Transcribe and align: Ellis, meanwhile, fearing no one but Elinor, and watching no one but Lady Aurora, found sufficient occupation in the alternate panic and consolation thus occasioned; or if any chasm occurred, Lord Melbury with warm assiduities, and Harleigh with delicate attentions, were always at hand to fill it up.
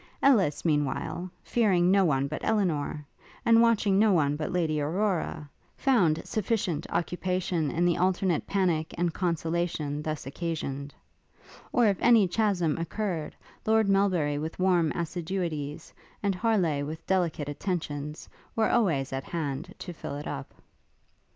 Ellis, 0.23 0.65
meanwhile, 0.65 1.29
fearing 1.43 1.91
no 1.91 2.03
one 2.03 2.27
but 2.27 2.43
Elinor, 2.43 3.05
and 3.45 3.61
watching 3.61 3.99
no 3.99 4.11
one 4.11 4.35
but 4.35 4.51
Lady 4.51 4.81
Aurora, 4.81 5.47
found 5.77 6.23
sufficient 6.25 6.87
occupation 6.89 7.69
in 7.69 7.85
the 7.85 7.97
alternate 7.97 8.47
panic 8.47 8.95
and 8.97 9.13
consolation 9.13 10.01
thus 10.01 10.25
occasioned; 10.25 10.91
or 11.71 11.85
if 11.85 11.97
any 11.99 12.27
chasm 12.27 12.79
occurred, 12.79 13.35
Lord 13.63 13.87
Melbury 13.87 14.39
with 14.39 14.57
warm 14.57 14.91
assiduities, 14.93 15.93
and 16.23 16.33
Harleigh 16.33 16.81
with 16.83 17.05
delicate 17.05 17.47
attentions, 17.47 18.27
were 18.55 18.71
always 18.71 19.13
at 19.13 19.25
hand 19.25 19.75
to 19.77 19.93
fill 19.93 20.15
it 20.15 20.25
up. 20.25 20.51